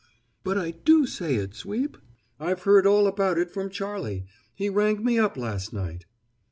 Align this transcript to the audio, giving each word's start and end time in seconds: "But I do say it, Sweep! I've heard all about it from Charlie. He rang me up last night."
"But 0.43 0.57
I 0.57 0.71
do 0.71 1.05
say 1.05 1.35
it, 1.35 1.53
Sweep! 1.53 1.95
I've 2.39 2.63
heard 2.63 2.87
all 2.87 3.05
about 3.05 3.37
it 3.37 3.51
from 3.51 3.69
Charlie. 3.69 4.25
He 4.55 4.67
rang 4.67 5.03
me 5.05 5.19
up 5.19 5.37
last 5.37 5.73
night." 5.73 6.07